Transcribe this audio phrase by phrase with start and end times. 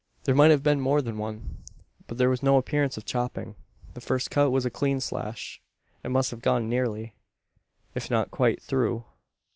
[0.23, 1.59] "There might have been more than one.
[2.07, 3.53] But there was no appearance of chopping.
[3.93, 5.61] The first cut was a clean slash;
[6.03, 7.13] and must have gone nearly,
[7.93, 9.05] if not quite, through.